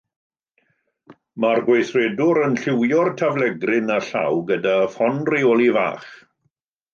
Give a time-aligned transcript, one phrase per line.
[1.43, 6.11] Mae'r gweithredwr yn llywio'r taflegryn â llaw gyda ffon reoli fach.